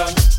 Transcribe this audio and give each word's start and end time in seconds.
sun. 0.00 0.29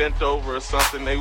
Bent 0.00 0.22
over 0.22 0.56
or 0.56 0.60
something. 0.60 1.04
They 1.04 1.20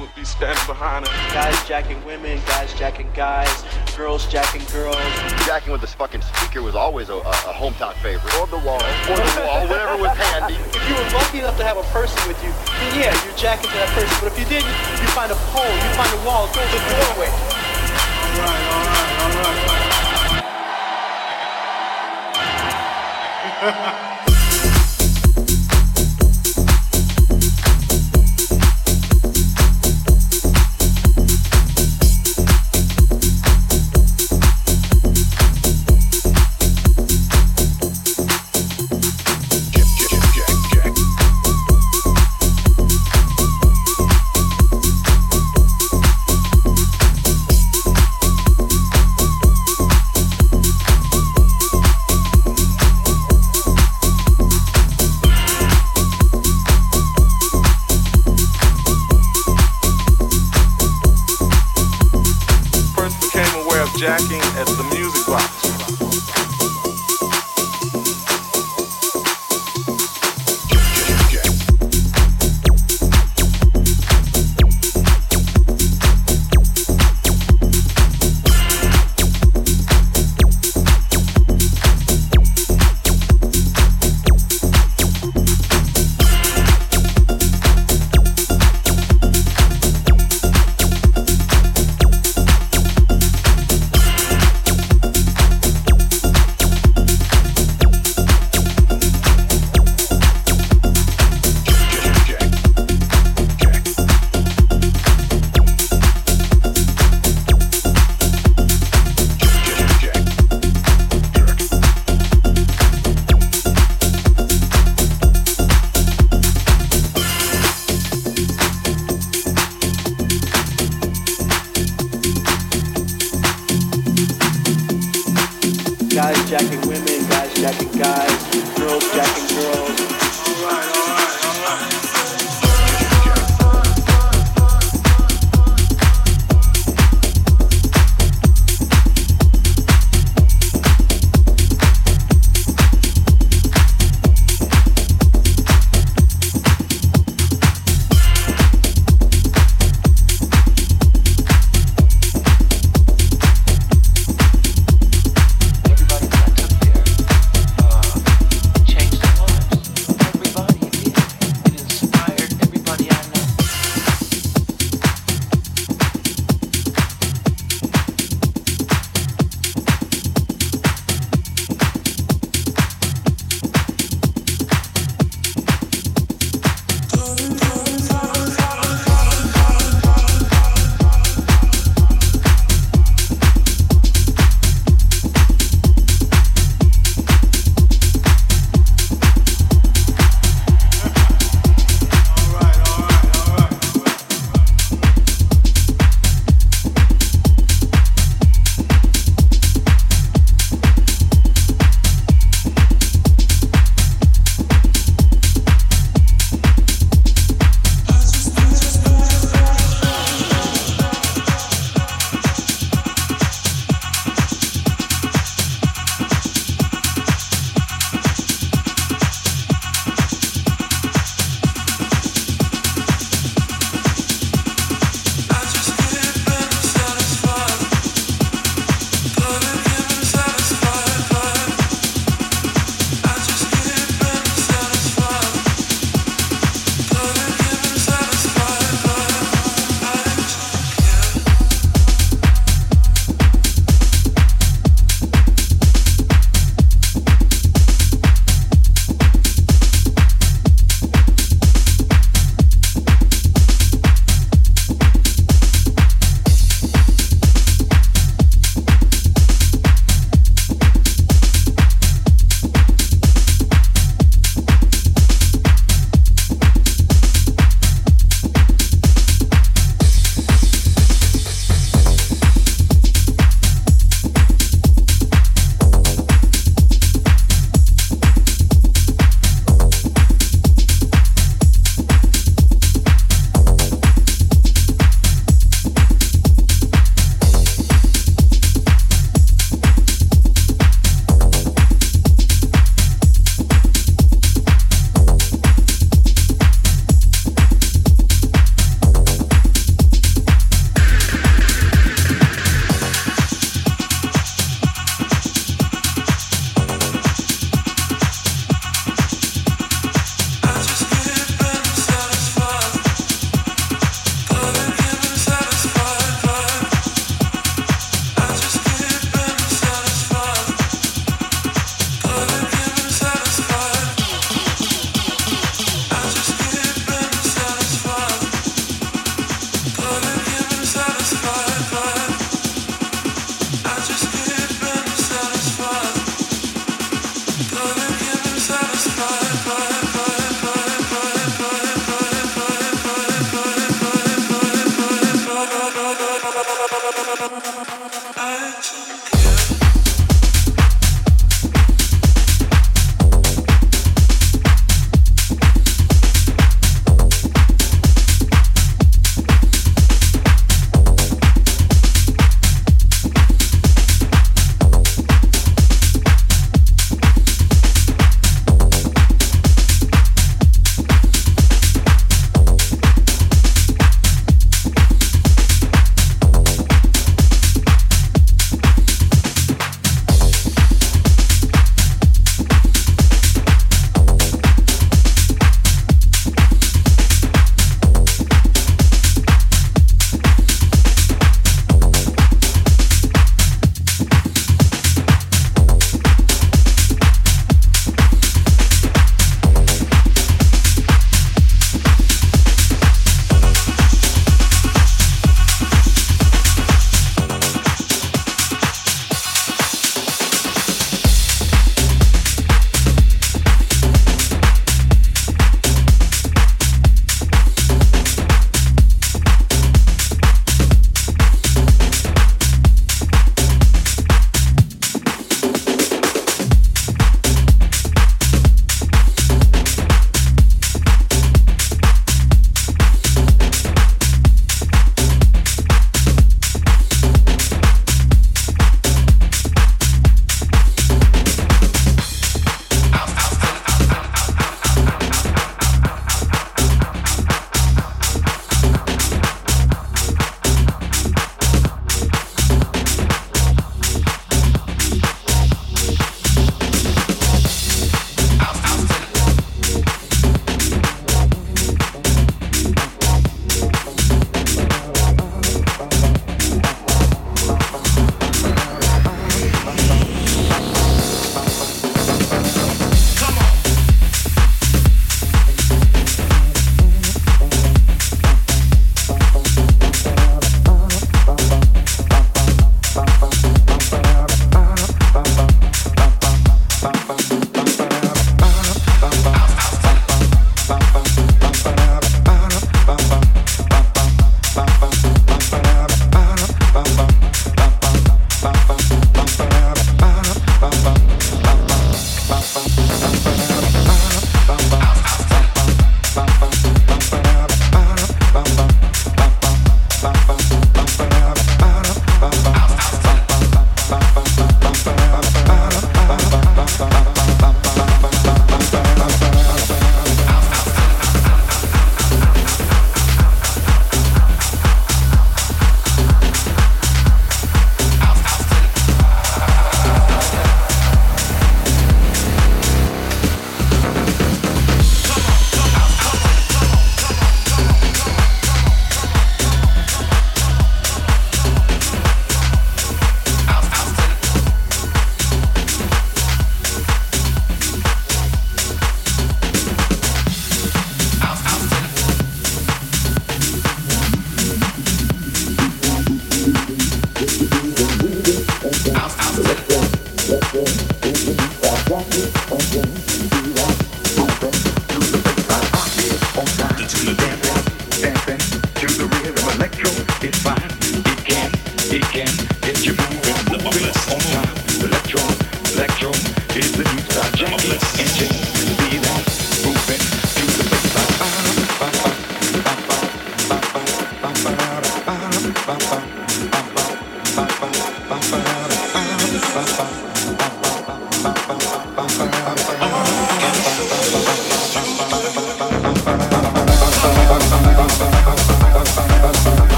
jacking 63.99 64.39
at 64.55 64.65
the 64.65 64.83
music 64.93 65.27
box. 65.27 66.48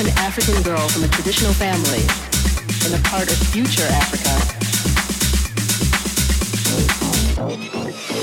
an 0.00 0.08
African 0.18 0.62
girl 0.62 0.88
from 0.88 1.04
a 1.04 1.08
traditional 1.08 1.52
family 1.54 2.02
in 2.86 2.92
a 2.98 3.02
part 3.08 3.30
of 3.30 3.36
future 3.48 3.86
Africa. 3.92 4.30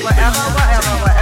Whatever, 0.03 0.39
whatever, 0.53 0.91
whatever. 1.01 1.12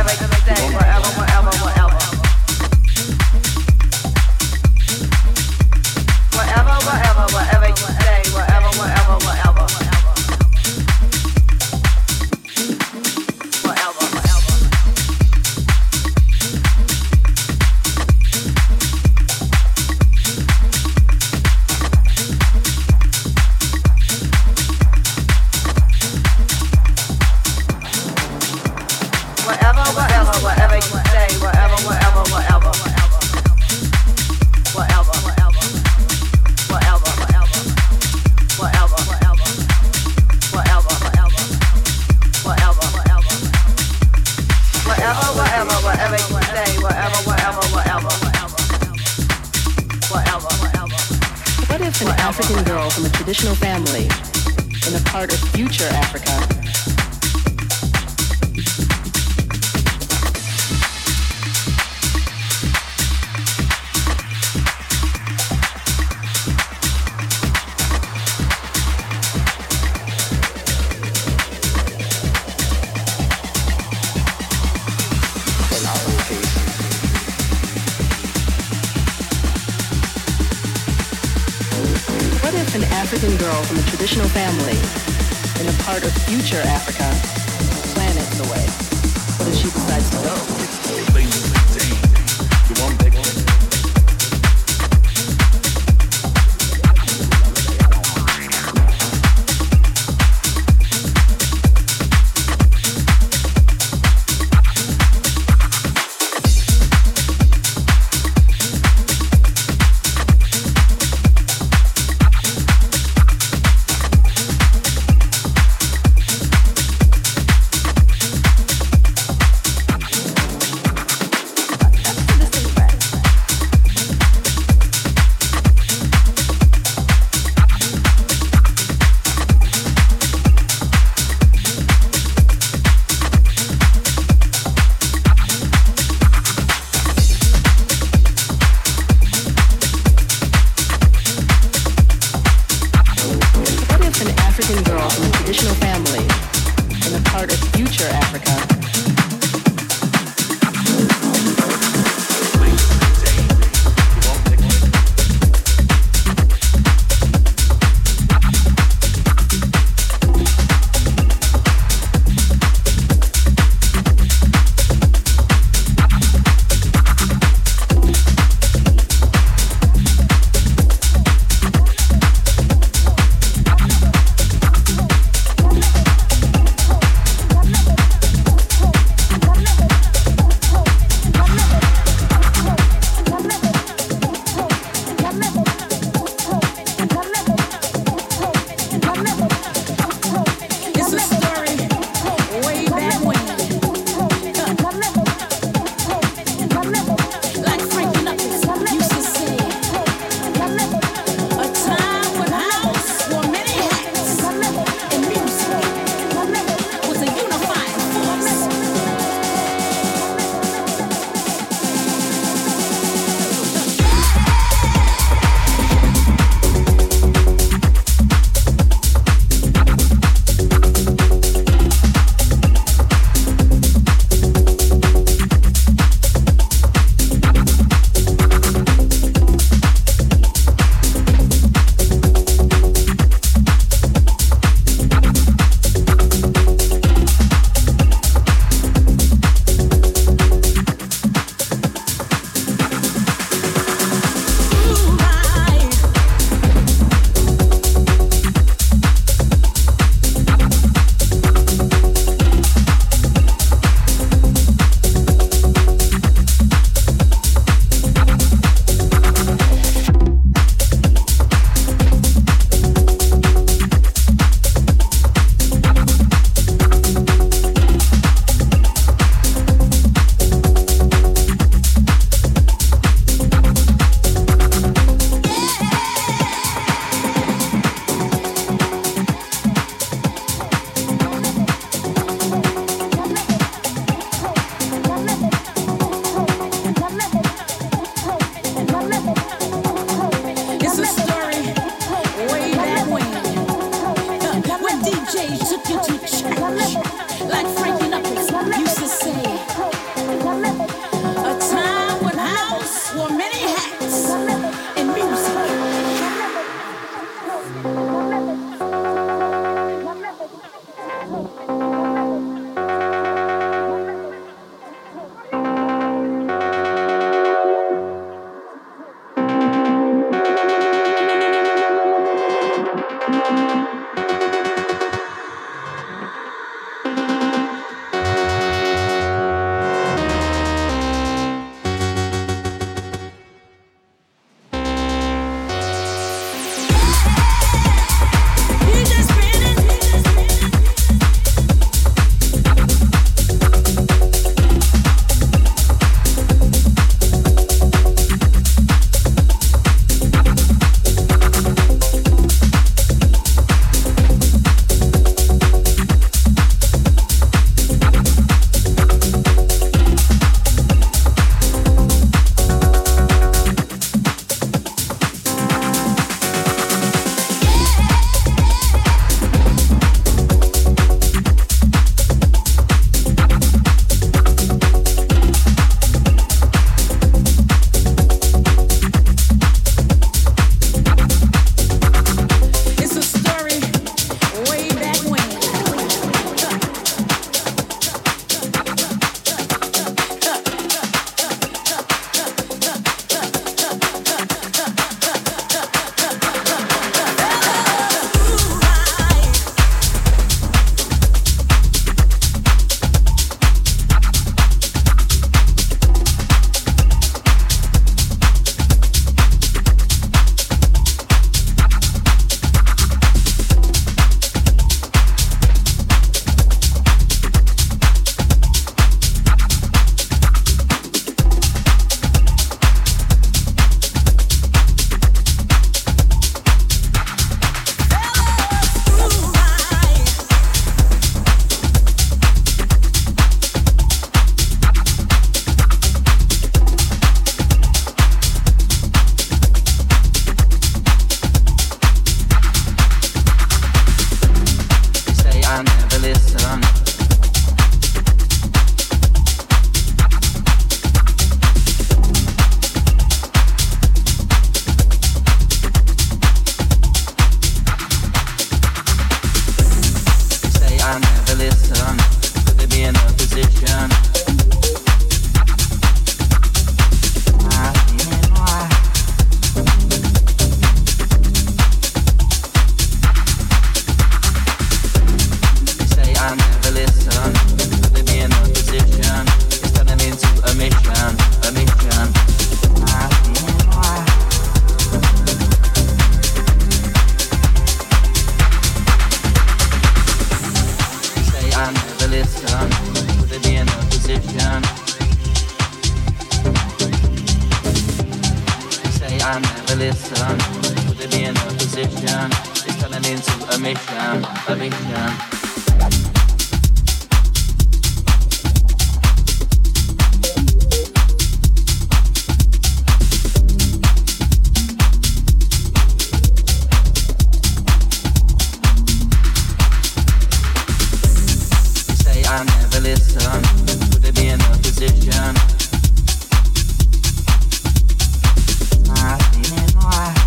I 529.13 529.37
feel 529.37 529.95
my 529.95 530.40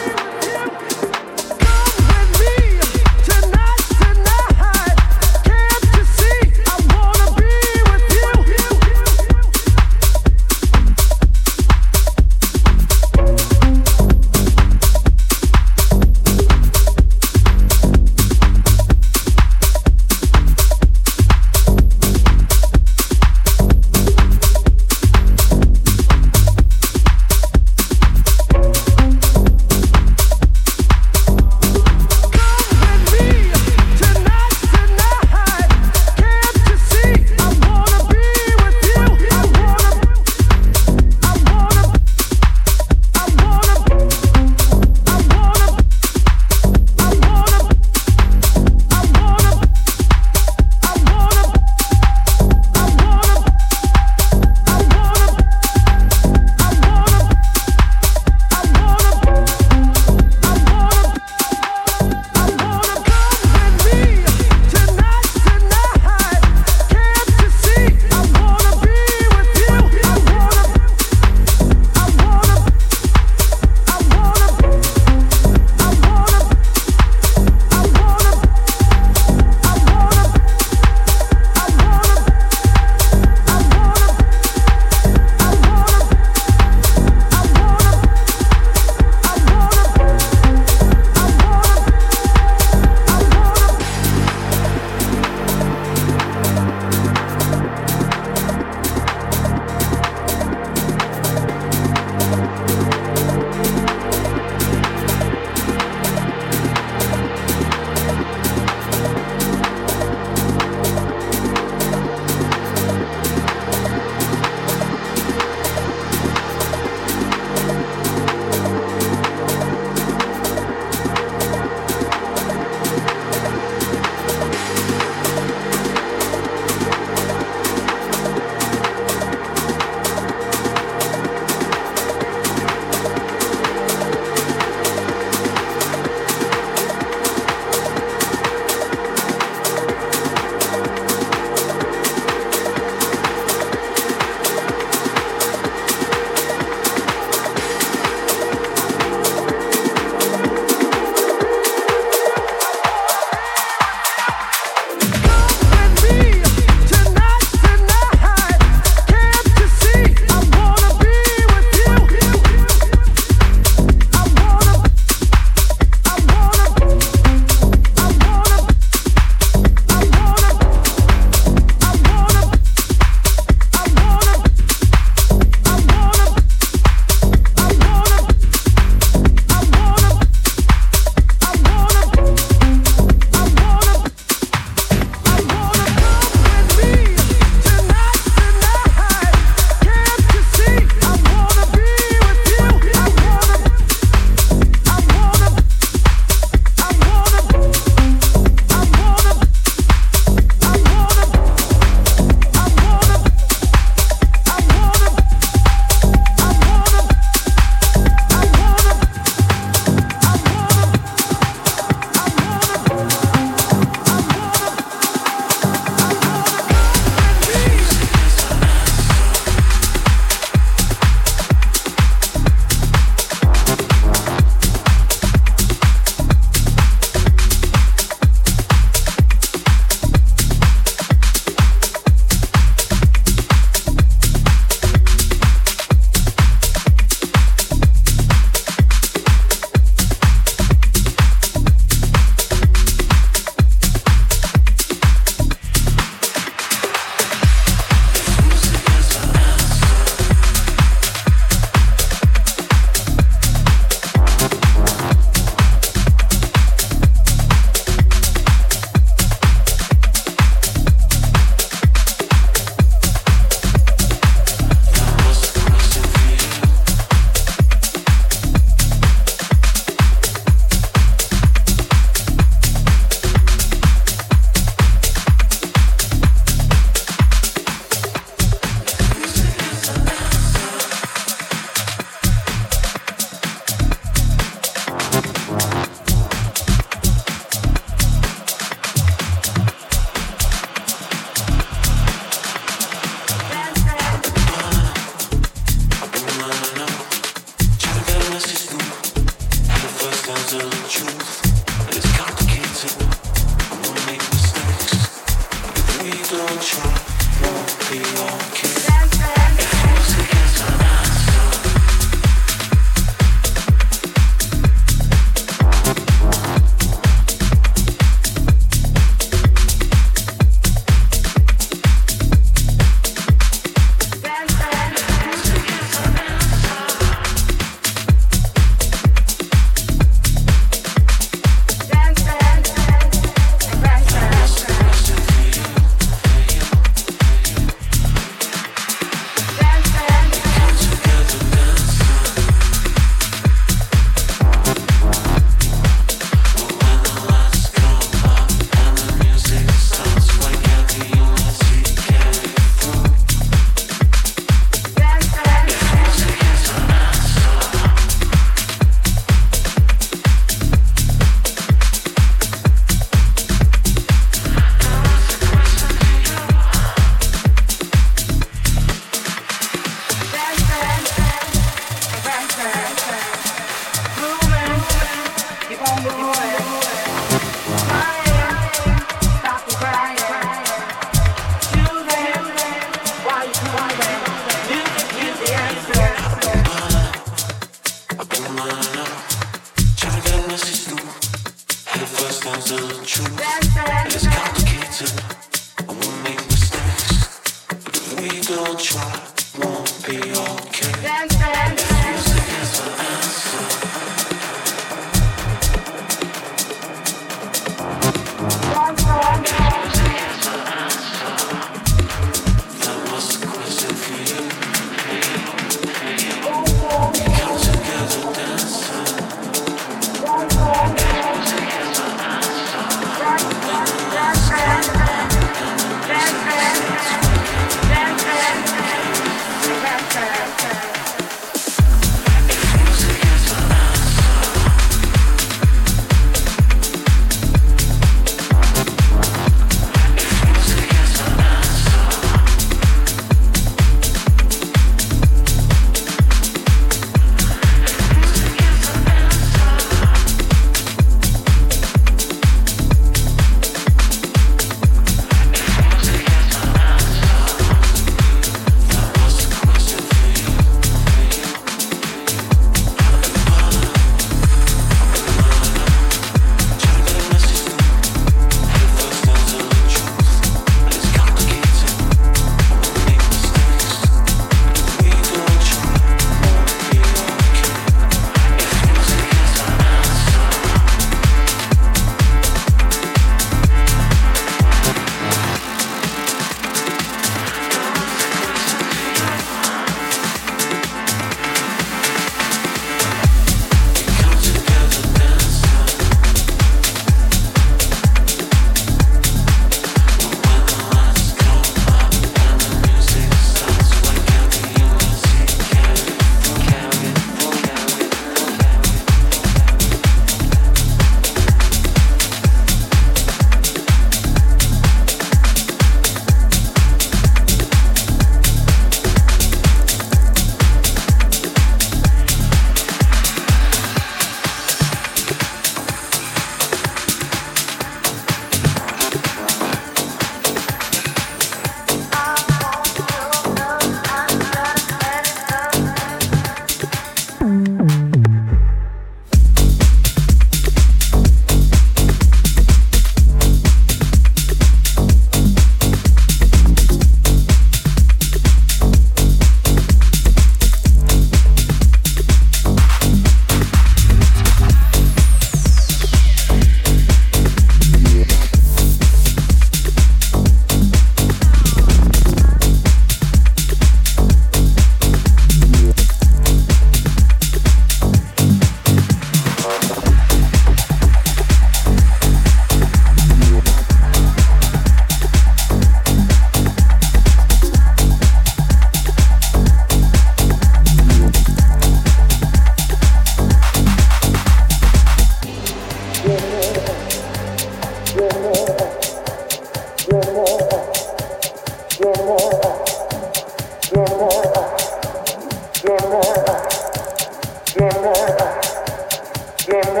Yeah. 599.72 600.00